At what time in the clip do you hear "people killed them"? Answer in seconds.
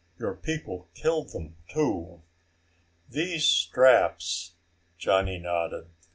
0.33-1.57